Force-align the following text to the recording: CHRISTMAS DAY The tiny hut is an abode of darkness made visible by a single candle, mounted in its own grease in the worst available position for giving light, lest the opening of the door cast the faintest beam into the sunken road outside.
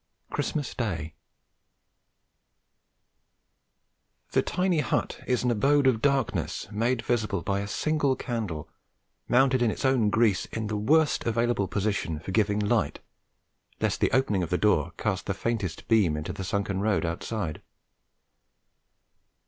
CHRISTMAS 0.31 0.73
DAY 0.73 1.13
The 4.31 4.41
tiny 4.41 4.79
hut 4.79 5.23
is 5.27 5.43
an 5.43 5.51
abode 5.51 5.85
of 5.85 6.01
darkness 6.01 6.67
made 6.71 7.03
visible 7.03 7.43
by 7.43 7.59
a 7.59 7.67
single 7.67 8.15
candle, 8.15 8.67
mounted 9.27 9.61
in 9.61 9.69
its 9.69 9.85
own 9.85 10.09
grease 10.09 10.47
in 10.47 10.65
the 10.65 10.75
worst 10.75 11.27
available 11.27 11.67
position 11.67 12.19
for 12.19 12.31
giving 12.31 12.57
light, 12.57 12.99
lest 13.79 13.99
the 14.01 14.09
opening 14.11 14.41
of 14.41 14.49
the 14.49 14.57
door 14.57 14.91
cast 14.97 15.27
the 15.27 15.35
faintest 15.35 15.87
beam 15.87 16.17
into 16.17 16.33
the 16.33 16.43
sunken 16.43 16.79
road 16.81 17.05
outside. 17.05 17.61